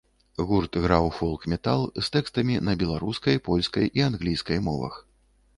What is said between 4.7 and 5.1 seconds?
мовах.